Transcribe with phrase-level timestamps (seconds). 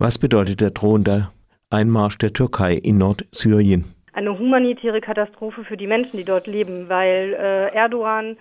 [0.00, 1.30] Was bedeutet der drohende
[1.70, 3.84] Einmarsch der Türkei in Nordsyrien?
[4.12, 8.36] Eine humanitäre Katastrophe für die Menschen, die dort leben, weil äh, Erdogan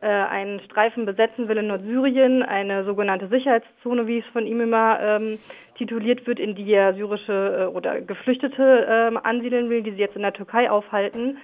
[0.00, 5.00] äh, einen Streifen besetzen will in Nordsyrien, eine sogenannte Sicherheitszone, wie es von ihm immer
[5.02, 5.38] ähm,
[5.76, 10.16] tituliert wird, in die er syrische äh, oder Geflüchtete ähm, ansiedeln will, die sie jetzt
[10.16, 11.36] in der Türkei aufhalten.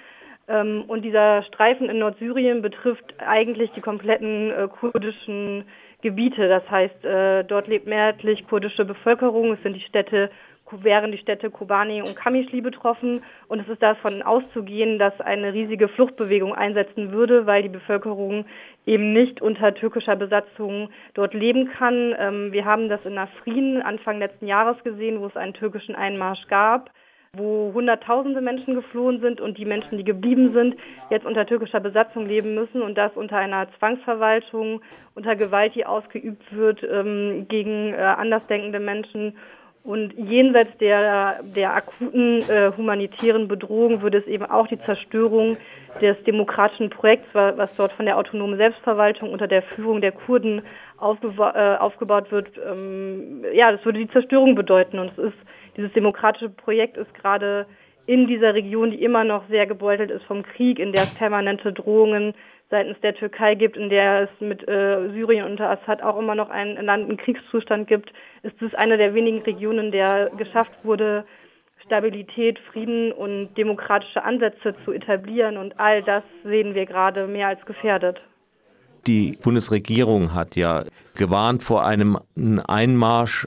[0.48, 5.64] Ähm, und dieser Streifen in Nordsyrien betrifft eigentlich die kompletten äh, kurdischen
[6.00, 6.48] Gebiete.
[6.48, 9.52] Das heißt, äh, dort lebt mehrheitlich kurdische Bevölkerung.
[9.52, 10.30] Es sind die Städte,
[10.70, 13.22] wären die Städte Kobani und Kamischli betroffen.
[13.48, 18.46] Und es ist davon auszugehen, dass eine riesige Fluchtbewegung einsetzen würde, weil die Bevölkerung
[18.86, 22.14] eben nicht unter türkischer Besatzung dort leben kann.
[22.18, 26.46] Ähm, wir haben das in Afrin Anfang letzten Jahres gesehen, wo es einen türkischen Einmarsch
[26.48, 26.90] gab
[27.34, 30.76] wo Hunderttausende Menschen geflohen sind und die Menschen, die geblieben sind,
[31.10, 34.80] jetzt unter türkischer Besatzung leben müssen und das unter einer Zwangsverwaltung,
[35.14, 39.36] unter Gewalt, die ausgeübt wird ähm, gegen äh, andersdenkende Menschen.
[39.84, 45.56] Und jenseits der, der akuten äh, humanitären Bedrohung würde es eben auch die Zerstörung
[46.02, 51.76] des demokratischen Projekts, was dort von der autonomen Selbstverwaltung unter der Führung der Kurden äh,
[51.78, 54.98] aufgebaut wird, ähm, ja, das würde die Zerstörung bedeuten.
[54.98, 55.38] Und es ist
[55.78, 57.66] dieses demokratische Projekt ist gerade
[58.06, 61.72] in dieser Region, die immer noch sehr gebeutelt ist vom Krieg, in der es permanente
[61.72, 62.34] Drohungen
[62.70, 66.50] seitens der Türkei gibt, in der es mit äh, Syrien unter Assad auch immer noch
[66.50, 68.12] einen Land in Kriegszustand gibt,
[68.42, 71.24] ist es eine der wenigen Regionen, in der geschafft wurde,
[71.86, 75.56] Stabilität, Frieden und demokratische Ansätze zu etablieren.
[75.56, 78.20] Und all das sehen wir gerade mehr als gefährdet.
[79.06, 82.18] Die Bundesregierung hat ja gewarnt vor einem
[82.66, 83.46] Einmarsch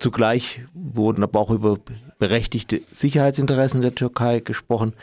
[0.00, 1.76] Zugleich wurden aber auch über
[2.18, 4.94] berechtigte Sicherheitsinteressen der Türkei gesprochen.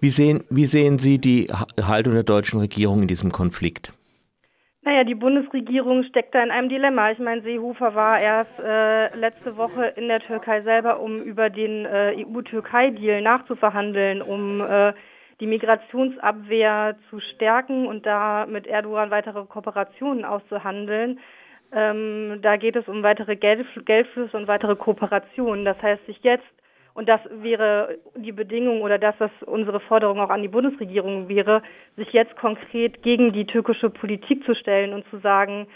[0.00, 1.48] Wie sehen, wie sehen Sie die
[1.78, 3.92] Haltung der deutschen Regierung in diesem Konflikt?
[4.80, 7.10] Naja, die Bundesregierung steckt da in einem Dilemma.
[7.10, 11.84] Ich meine, Seehofer war erst äh, letzte Woche in der Türkei selber, um über den
[11.84, 14.94] äh, EU-Türkei-Deal nachzuverhandeln, um äh,
[15.40, 21.18] die Migrationsabwehr zu stärken und da mit Erdogan weitere Kooperationen auszuhandeln.
[21.72, 25.64] Ähm, da geht es um weitere Geldfl Geldflüsse und weitere Kooperationen.
[25.64, 26.44] Das heißt, sich jetzt,
[26.94, 31.62] und das wäre die Bedingung oder das, was unsere Forderung auch an die Bundesregierung wäre,
[31.96, 35.66] sich jetzt konkret gegen die türkische Politik zu stellen und zu sagen,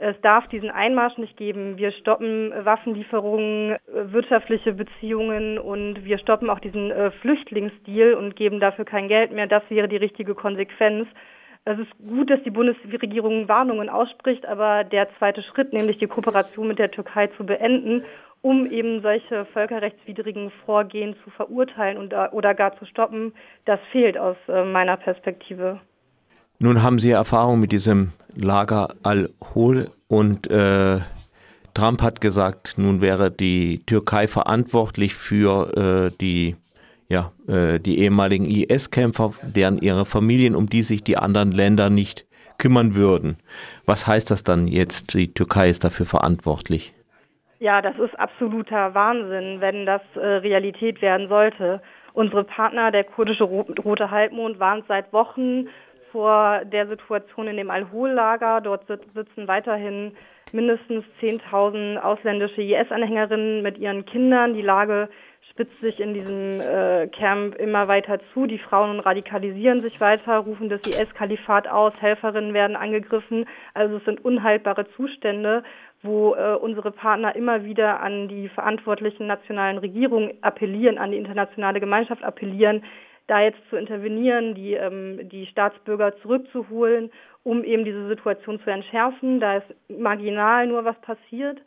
[0.00, 1.76] es darf diesen Einmarsch nicht geben.
[1.76, 8.84] Wir stoppen Waffenlieferungen, wirtschaftliche Beziehungen und wir stoppen auch diesen äh, Flüchtlingsdeal und geben dafür
[8.84, 9.48] kein Geld mehr.
[9.48, 11.08] Das wäre die richtige Konsequenz.
[11.68, 16.66] Es ist gut, dass die Bundesregierung Warnungen ausspricht, aber der zweite Schritt, nämlich die Kooperation
[16.66, 18.04] mit der Türkei zu beenden,
[18.40, 23.34] um eben solche völkerrechtswidrigen Vorgehen zu verurteilen und, oder gar zu stoppen,
[23.66, 25.78] das fehlt aus äh, meiner Perspektive.
[26.58, 31.00] Nun haben Sie Erfahrung mit diesem Lager Al-Hol und äh,
[31.74, 36.56] Trump hat gesagt, nun wäre die Türkei verantwortlich für äh, die
[37.08, 42.26] ja, äh, die ehemaligen IS-Kämpfer, deren ihre Familien, um die sich die anderen Länder nicht
[42.58, 43.38] kümmern würden.
[43.86, 45.14] Was heißt das dann jetzt?
[45.14, 46.92] Die Türkei ist dafür verantwortlich.
[47.60, 51.80] Ja, das ist absoluter Wahnsinn, wenn das äh, Realität werden sollte.
[52.12, 55.68] Unsere Partner, der kurdische Rote Halbmond, waren seit Wochen
[56.12, 58.60] vor der Situation in dem Al-Hol-Lager.
[58.60, 60.12] Dort sitzen weiterhin
[60.52, 64.54] mindestens 10.000 ausländische IS-Anhängerinnen mit ihren Kindern.
[64.54, 65.08] Die Lage
[65.58, 68.46] spitzt sich in diesem äh, Camp immer weiter zu.
[68.46, 73.44] Die Frauen radikalisieren sich weiter, rufen das IS-Kalifat aus, Helferinnen werden angegriffen.
[73.74, 75.64] Also es sind unhaltbare Zustände,
[76.00, 81.80] wo äh, unsere Partner immer wieder an die verantwortlichen nationalen Regierungen appellieren, an die internationale
[81.80, 82.84] Gemeinschaft appellieren,
[83.26, 87.10] da jetzt zu intervenieren, die, ähm, die Staatsbürger zurückzuholen,
[87.42, 89.40] um eben diese Situation zu entschärfen.
[89.40, 91.58] Da ist marginal nur was passiert.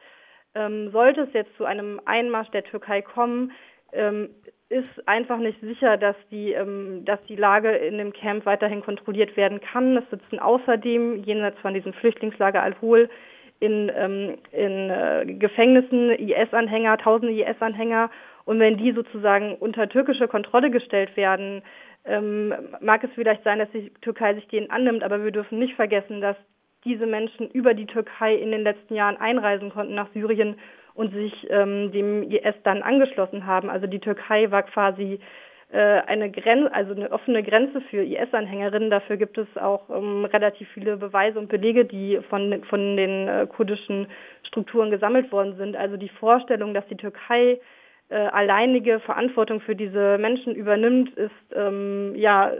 [0.55, 3.51] Ähm, sollte es jetzt zu einem Einmarsch der Türkei kommen,
[3.93, 4.29] ähm,
[4.69, 9.35] ist einfach nicht sicher, dass die, ähm, dass die Lage in dem Camp weiterhin kontrolliert
[9.35, 9.97] werden kann.
[9.97, 13.09] Es sitzen außerdem jenseits von diesem Flüchtlingslager Al-Hol
[13.59, 18.09] in, ähm, in äh, Gefängnissen IS-Anhänger, tausende IS-Anhänger.
[18.45, 21.61] Und wenn die sozusagen unter türkische Kontrolle gestellt werden,
[22.05, 25.75] ähm, mag es vielleicht sein, dass die Türkei sich denen annimmt, aber wir dürfen nicht
[25.75, 26.35] vergessen, dass
[26.83, 30.55] diese Menschen über die Türkei in den letzten Jahren einreisen konnten nach Syrien
[30.93, 33.69] und sich ähm, dem IS dann angeschlossen haben.
[33.69, 35.19] Also die Türkei war quasi
[35.71, 38.89] äh, eine Grenze, also eine offene Grenze für IS-Anhängerinnen.
[38.89, 43.47] Dafür gibt es auch ähm, relativ viele Beweise und Belege, die von, von den äh,
[43.47, 44.07] kurdischen
[44.43, 45.77] Strukturen gesammelt worden sind.
[45.77, 47.61] Also die Vorstellung, dass die Türkei
[48.09, 52.51] äh, alleinige Verantwortung für diese Menschen übernimmt, ist ähm, ja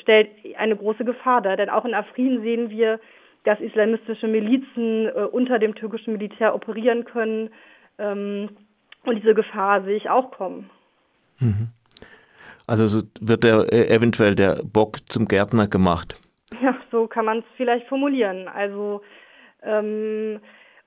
[0.00, 1.58] stellt eine große Gefahr dar.
[1.58, 2.98] Denn auch in Afrin sehen wir,
[3.46, 7.50] dass islamistische Milizen äh, unter dem türkischen Militär operieren können.
[7.98, 8.50] Ähm,
[9.04, 10.68] Und diese Gefahr sehe ich auch kommen.
[11.38, 11.68] Mhm.
[12.66, 16.20] Also so wird der, äh, eventuell der Bock zum Gärtner gemacht.
[16.60, 18.48] Ja, so kann man es vielleicht formulieren.
[18.48, 19.02] Also
[19.62, 20.40] ähm,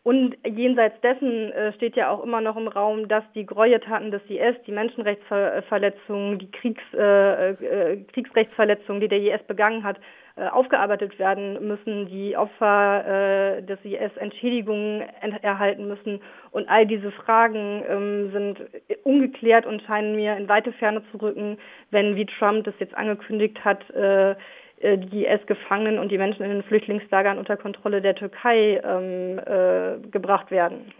[0.04, 4.22] und jenseits dessen äh, steht ja auch immer noch im Raum, dass die Gräueltaten des
[4.30, 9.98] IS, die Menschenrechtsverletzungen, die Kriegs, äh, äh, Kriegsrechtsverletzungen, die der IS begangen hat,
[10.38, 15.01] äh, aufgearbeitet werden müssen, die Opfer äh, des IS Entschädigungen
[15.42, 16.22] erhalten müssen.
[16.51, 18.62] Und all diese Fragen ähm, sind
[19.04, 21.57] ungeklärt und scheinen mir in weite Ferne zu rücken,
[21.92, 24.36] wenn, wie Trump das jetzt angekündigt hat, äh,
[24.81, 30.52] die IS-Gefangenen und die Menschen in den Flüchtlingslagern unter Kontrolle der Türkei ähm, äh, gebracht
[30.52, 30.94] werden.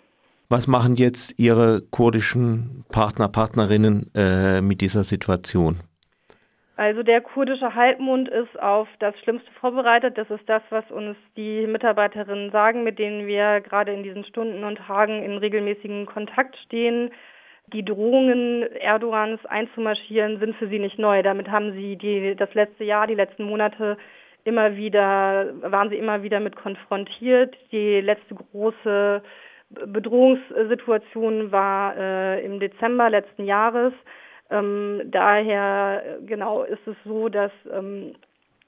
[0.50, 5.80] Was machen jetzt Ihre kurdischen Partner, Partnerinnen äh, mit dieser Situation?
[6.76, 10.18] Also der kurdische Halbmond ist auf das Schlimmste vorbereitet.
[10.18, 14.64] Das ist das, was uns die Mitarbeiterinnen sagen, mit denen wir gerade in diesen Stunden
[14.64, 17.12] und Tagen in regelmäßigen Kontakt stehen.
[17.74, 21.22] Die Drohungen Erdogans einzumarschieren sind für sie nicht neu.
[21.22, 23.98] Damit haben sie die, das letzte Jahr, die letzten Monate
[24.44, 27.56] immer wieder, waren sie immer wieder mit konfrontiert.
[27.72, 29.22] Die letzte große
[29.70, 33.94] Bedrohungssituation war äh, im Dezember letzten Jahres.
[34.50, 38.16] Ähm, daher genau ist es so, dass, ähm,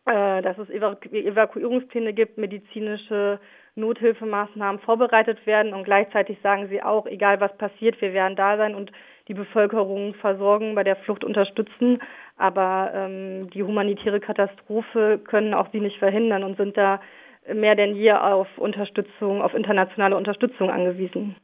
[0.06, 3.40] äh, dass es Evakuierungspläne gibt, medizinische
[3.76, 8.76] Nothilfemaßnahmen vorbereitet werden und gleichzeitig sagen sie auch, egal was passiert, wir werden da sein
[8.76, 8.92] und
[9.28, 12.00] die Bevölkerung versorgen, bei der Flucht unterstützen.
[12.38, 17.00] Aber ähm, die humanitäre Katastrophe können auch sie nicht verhindern und sind da
[17.54, 21.36] mehr denn je auf Unterstützung, auf internationale Unterstützung angewiesen.